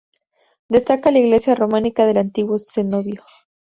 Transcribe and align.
Destaca 0.67 1.11
la 1.11 1.19
iglesia 1.19 1.53
románica 1.53 2.07
del 2.07 2.17
antiguo 2.17 2.57
cenobio. 2.57 3.21